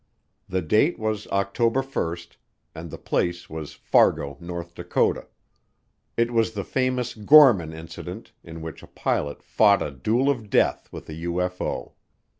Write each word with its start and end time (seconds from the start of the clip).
The 0.49 0.63
date 0.63 0.97
was 0.97 1.27
October 1.27 1.83
1, 1.83 2.17
and 2.73 2.89
the 2.89 2.97
place 2.97 3.47
was 3.51 3.73
Fargo, 3.75 4.35
North 4.39 4.73
Dakota; 4.73 5.27
it 6.17 6.31
was 6.31 6.53
the 6.53 6.63
famous 6.63 7.13
Gorman 7.13 7.71
Incident, 7.71 8.31
in 8.43 8.63
which 8.63 8.81
a 8.81 8.87
pilot 8.87 9.43
fought 9.43 9.83
a 9.83 9.91
"duel 9.91 10.27
of 10.31 10.49
death" 10.49 10.91
with 10.91 11.07
a 11.07 11.17
UFO. 11.27 11.91